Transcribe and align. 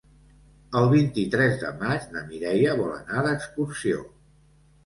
El 0.79 0.87
vint-i-tres 0.93 1.53
de 1.65 1.69
maig 1.83 2.09
na 2.15 2.23
Mireia 2.31 2.73
vol 2.83 2.91
anar 2.97 3.25
d'excursió. 3.29 4.05